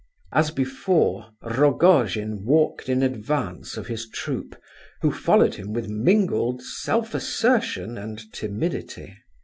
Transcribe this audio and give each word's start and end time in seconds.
As 0.31 0.49
before, 0.49 1.29
Rogojin 1.43 2.43
walked 2.43 2.89
in 2.89 3.03
advance 3.03 3.77
of 3.77 3.85
his 3.85 4.09
troop, 4.09 4.55
who 5.03 5.11
followed 5.11 5.53
him 5.53 5.73
with 5.73 5.89
mingled 5.89 6.63
self 6.63 7.13
assertion 7.13 7.99
and 7.99 8.17
timidity. 8.33 9.15